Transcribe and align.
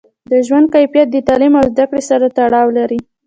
د 0.31 0.33
ژوند 0.47 0.67
کیفیت 0.75 1.07
د 1.11 1.17
تعلیم 1.27 1.53
او 1.59 1.65
زده 1.73 1.85
کړې 1.89 2.01
سره 2.09 2.25
تړاو 2.37 2.67
لري. 2.77 2.99